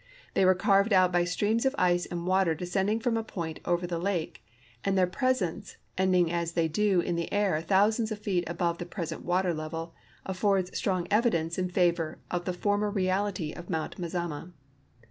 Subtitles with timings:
[0.33, 3.85] They were carved out by streams of ice and water descending from a point over
[3.85, 4.41] the hike,
[4.83, 8.87] and their presence, ending as they do in the air thousands of feet above the
[8.87, 9.93] present water level,
[10.25, 14.53] affords strong evidence in favor of the former reality of Mount INIazama.